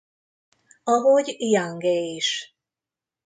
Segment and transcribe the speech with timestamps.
[0.83, 2.55] Ahogy Youngé is.